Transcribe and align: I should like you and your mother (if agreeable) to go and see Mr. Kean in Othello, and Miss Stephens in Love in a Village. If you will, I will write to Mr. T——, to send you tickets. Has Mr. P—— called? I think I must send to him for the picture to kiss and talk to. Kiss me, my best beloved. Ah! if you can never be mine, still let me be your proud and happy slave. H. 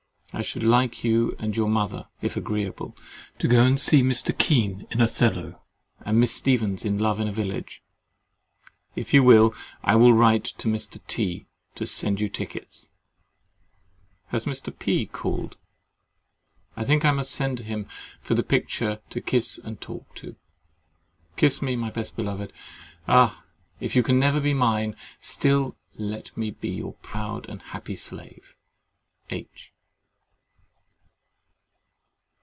I 0.33 0.41
should 0.41 0.63
like 0.63 1.03
you 1.03 1.35
and 1.39 1.57
your 1.57 1.67
mother 1.67 2.07
(if 2.21 2.37
agreeable) 2.37 2.95
to 3.37 3.49
go 3.49 3.65
and 3.65 3.77
see 3.77 4.01
Mr. 4.01 4.35
Kean 4.35 4.87
in 4.89 5.01
Othello, 5.01 5.61
and 6.05 6.21
Miss 6.21 6.33
Stephens 6.33 6.85
in 6.85 6.97
Love 6.97 7.19
in 7.19 7.27
a 7.27 7.33
Village. 7.33 7.83
If 8.95 9.13
you 9.13 9.23
will, 9.25 9.53
I 9.83 9.97
will 9.97 10.13
write 10.13 10.45
to 10.59 10.69
Mr. 10.69 11.05
T——, 11.05 11.47
to 11.75 11.85
send 11.85 12.21
you 12.21 12.29
tickets. 12.29 12.87
Has 14.27 14.45
Mr. 14.45 14.69
P—— 14.79 15.05
called? 15.07 15.57
I 16.77 16.85
think 16.85 17.03
I 17.03 17.11
must 17.11 17.31
send 17.31 17.57
to 17.57 17.63
him 17.65 17.85
for 18.21 18.33
the 18.33 18.41
picture 18.41 19.01
to 19.09 19.19
kiss 19.19 19.59
and 19.61 19.81
talk 19.81 20.15
to. 20.15 20.37
Kiss 21.35 21.61
me, 21.61 21.75
my 21.75 21.89
best 21.89 22.15
beloved. 22.15 22.53
Ah! 23.05 23.43
if 23.81 23.97
you 23.97 24.01
can 24.01 24.17
never 24.17 24.39
be 24.39 24.53
mine, 24.53 24.95
still 25.19 25.75
let 25.97 26.35
me 26.37 26.51
be 26.51 26.69
your 26.69 26.93
proud 27.01 27.49
and 27.49 27.61
happy 27.61 27.97
slave. 27.97 28.55
H. 29.29 29.73